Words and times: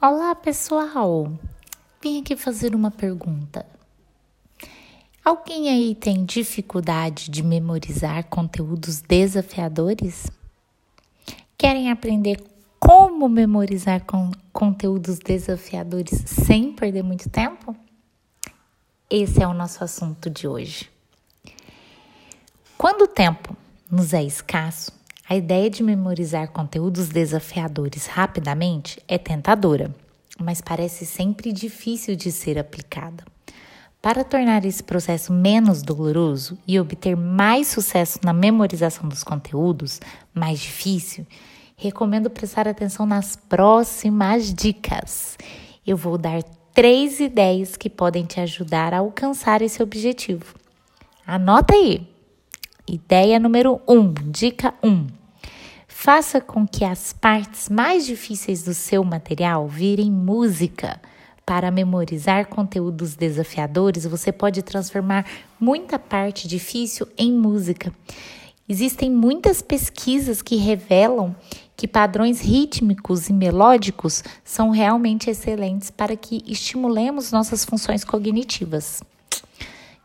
Olá, 0.00 0.32
pessoal! 0.32 1.28
Vim 2.00 2.20
aqui 2.20 2.36
fazer 2.36 2.72
uma 2.72 2.88
pergunta. 2.88 3.66
Alguém 5.24 5.68
aí 5.68 5.92
tem 5.92 6.24
dificuldade 6.24 7.28
de 7.28 7.42
memorizar 7.42 8.22
conteúdos 8.28 9.00
desafiadores? 9.00 10.30
Querem 11.58 11.90
aprender 11.90 12.40
como 12.78 13.28
memorizar 13.28 14.06
conteúdos 14.52 15.18
desafiadores 15.18 16.22
sem 16.26 16.72
perder 16.72 17.02
muito 17.02 17.28
tempo? 17.28 17.74
Esse 19.10 19.42
é 19.42 19.48
o 19.48 19.52
nosso 19.52 19.82
assunto 19.82 20.30
de 20.30 20.46
hoje. 20.46 20.88
Quando 22.76 23.02
o 23.02 23.08
tempo 23.08 23.56
nos 23.90 24.14
é 24.14 24.22
escasso, 24.22 24.92
a 25.28 25.36
ideia 25.36 25.68
de 25.68 25.82
memorizar 25.82 26.48
conteúdos 26.48 27.10
desafiadores 27.10 28.06
rapidamente 28.06 28.98
é 29.06 29.18
tentadora, 29.18 29.94
mas 30.40 30.62
parece 30.62 31.04
sempre 31.04 31.52
difícil 31.52 32.16
de 32.16 32.32
ser 32.32 32.58
aplicada. 32.58 33.22
Para 34.00 34.24
tornar 34.24 34.64
esse 34.64 34.82
processo 34.82 35.30
menos 35.30 35.82
doloroso 35.82 36.56
e 36.66 36.80
obter 36.80 37.14
mais 37.14 37.66
sucesso 37.66 38.20
na 38.24 38.32
memorização 38.32 39.06
dos 39.06 39.22
conteúdos, 39.22 40.00
mais 40.32 40.60
difícil, 40.60 41.26
recomendo 41.76 42.30
prestar 42.30 42.66
atenção 42.66 43.04
nas 43.04 43.36
próximas 43.36 44.54
dicas. 44.54 45.36
Eu 45.86 45.98
vou 45.98 46.16
dar 46.16 46.42
três 46.72 47.20
ideias 47.20 47.76
que 47.76 47.90
podem 47.90 48.24
te 48.24 48.40
ajudar 48.40 48.94
a 48.94 49.00
alcançar 49.00 49.60
esse 49.60 49.82
objetivo. 49.82 50.54
Anota 51.26 51.74
aí! 51.74 52.08
Ideia 52.88 53.38
número 53.38 53.82
1, 53.86 53.94
um, 53.94 54.14
dica 54.30 54.72
1. 54.82 54.88
Um. 54.88 55.17
Faça 56.00 56.40
com 56.40 56.64
que 56.64 56.84
as 56.84 57.12
partes 57.12 57.68
mais 57.68 58.06
difíceis 58.06 58.62
do 58.62 58.72
seu 58.72 59.02
material 59.02 59.66
virem 59.66 60.12
música. 60.12 61.00
Para 61.44 61.72
memorizar 61.72 62.46
conteúdos 62.46 63.16
desafiadores, 63.16 64.06
você 64.06 64.30
pode 64.30 64.62
transformar 64.62 65.26
muita 65.58 65.98
parte 65.98 66.46
difícil 66.46 67.08
em 67.18 67.32
música. 67.32 67.92
Existem 68.68 69.10
muitas 69.10 69.60
pesquisas 69.60 70.40
que 70.40 70.54
revelam 70.54 71.34
que 71.76 71.88
padrões 71.88 72.40
rítmicos 72.40 73.28
e 73.28 73.32
melódicos 73.32 74.22
são 74.44 74.70
realmente 74.70 75.28
excelentes 75.28 75.90
para 75.90 76.16
que 76.16 76.44
estimulemos 76.46 77.32
nossas 77.32 77.64
funções 77.64 78.04
cognitivas. 78.04 79.02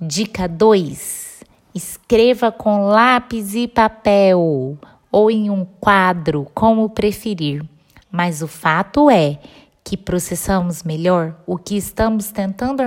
Dica 0.00 0.46
2 0.46 1.40
Escreva 1.74 2.52
com 2.52 2.86
lápis 2.86 3.56
e 3.56 3.66
papel 3.66 4.78
ou 5.10 5.30
em 5.30 5.50
um 5.50 5.64
quadro, 5.80 6.46
como 6.54 6.88
preferir. 6.90 7.64
Mas 8.10 8.42
o 8.42 8.48
fato 8.48 9.10
é 9.10 9.38
que 9.82 9.96
processamos 9.96 10.82
melhor 10.82 11.34
o 11.46 11.56
que 11.56 11.76
estamos 11.76 12.30
tentando 12.30 12.82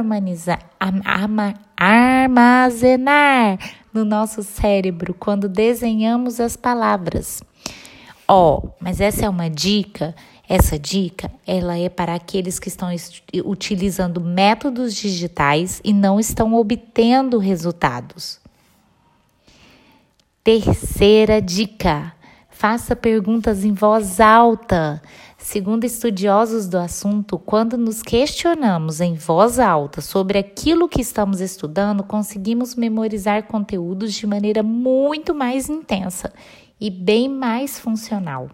armazenar 1.76 3.60
no 3.94 4.06
nosso 4.06 4.42
cérebro 4.44 5.14
quando 5.14 5.50
desenhamos 5.50 6.40
as 6.40 6.56
palavras. 6.56 7.42
Ó, 8.28 8.58
oh, 8.58 8.70
mas 8.80 9.02
essa 9.02 9.26
é 9.26 9.30
uma 9.30 9.50
dica. 9.50 10.16
Essa 10.48 10.78
dica, 10.78 11.32
ela 11.48 11.78
é 11.78 11.90
para 11.90 12.14
aqueles 12.16 12.60
que 12.60 12.68
estão 12.68 12.90
utilizando 13.46 14.20
métodos 14.22 14.94
digitais 14.94 15.82
e 15.84 15.94
não 15.94 16.20
estão 16.20 16.54
obtendo 16.54 17.38
resultados. 17.38 18.40
Terceira 20.44 21.42
dica: 21.42 22.13
faça 22.54 22.96
perguntas 22.96 23.66
em 23.66 23.74
voz 23.74 24.20
alta. 24.22 25.02
Segundo 25.38 25.84
estudiosos 25.84 26.68
do 26.70 26.78
assunto, 26.78 27.38
quando 27.38 27.78
nos 27.78 28.02
questionamos 28.02 29.02
em 29.02 29.16
voz 29.16 29.60
alta 29.60 30.00
sobre 30.00 30.38
aquilo 30.38 30.88
que 30.88 31.02
estamos 31.02 31.42
estudando, 31.42 32.04
conseguimos 32.04 32.76
memorizar 32.76 33.44
conteúdos 33.44 34.14
de 34.14 34.26
maneira 34.26 34.64
muito 34.64 35.36
mais 35.36 35.68
intensa 35.68 36.32
e 36.80 36.90
bem 36.90 37.28
mais 37.28 37.78
funcional. 37.78 38.50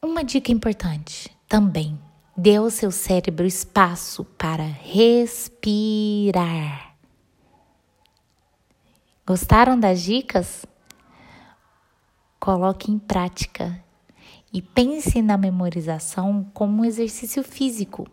Uma 0.00 0.22
dica 0.22 0.52
importante 0.52 1.36
também: 1.48 1.98
dê 2.36 2.56
ao 2.56 2.70
seu 2.70 2.92
cérebro 2.92 3.46
espaço 3.46 4.24
para 4.38 4.62
respirar. 4.64 5.72
Gostaram 9.26 9.78
das 9.78 10.00
dicas? 10.02 10.66
Coloque 12.42 12.90
em 12.90 12.98
prática 12.98 13.80
e 14.52 14.60
pense 14.60 15.22
na 15.22 15.36
memorização 15.36 16.44
como 16.52 16.82
um 16.82 16.84
exercício 16.84 17.44
físico. 17.44 18.04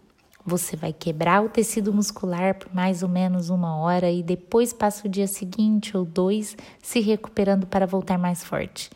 Você 0.46 0.76
vai 0.76 0.94
quebrar 0.94 1.44
o 1.44 1.50
tecido 1.50 1.92
muscular 1.92 2.54
por 2.54 2.72
mais 2.72 3.02
ou 3.02 3.10
menos 3.10 3.50
uma 3.50 3.78
hora 3.78 4.12
e 4.12 4.22
depois 4.22 4.72
passa 4.72 5.08
o 5.08 5.10
dia 5.10 5.26
seguinte 5.26 5.98
ou 5.98 6.06
dois 6.06 6.56
se 6.80 7.00
recuperando 7.00 7.66
para 7.66 7.88
voltar 7.88 8.20
mais 8.20 8.44
forte. 8.44 8.92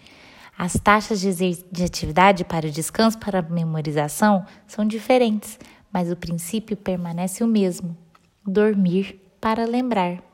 As 0.56 0.74
taxas 0.74 1.20
de, 1.20 1.34
de 1.34 1.84
atividade 1.84 2.46
para 2.46 2.68
o 2.68 2.72
descanso 2.72 3.18
para 3.18 3.40
a 3.40 3.42
memorização 3.42 4.46
são 4.68 4.86
diferentes, 4.86 5.58
mas 5.92 6.12
o 6.12 6.16
princípio 6.16 6.78
permanece 6.78 7.44
o 7.44 7.48
mesmo: 7.48 7.98
dormir 8.46 9.20
para 9.42 9.66
lembrar 9.66 10.33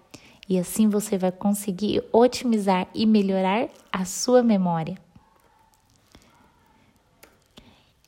e 0.49 0.57
assim 0.57 0.89
você 0.89 1.15
vai 1.15 1.31
conseguir 1.31 2.03
otimizar 2.11 2.87
e 2.93 3.05
melhorar 3.05 3.69
a 3.91 4.03
sua 4.03 4.41
memória. 4.41 4.97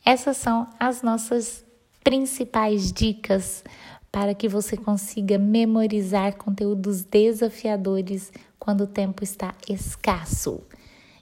Essas 0.04 0.38
são 0.38 0.68
as 0.80 1.04
nossas 1.04 1.64
principais 2.04 2.92
dicas 2.92 3.64
para 4.12 4.34
que 4.34 4.50
você 4.50 4.76
consiga 4.76 5.38
memorizar 5.38 6.36
conteúdos 6.36 7.04
desafiadores 7.04 8.34
quando 8.58 8.82
o 8.82 8.88
tempo 8.88 9.24
está 9.24 9.54
escasso. 9.70 10.62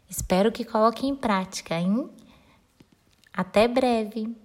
Espero 0.09 0.51
que 0.51 0.63
coloque 0.63 1.06
em 1.06 1.16
prática, 1.16 1.75
hein? 1.75 2.09
Até 3.34 3.68
breve! 3.68 4.36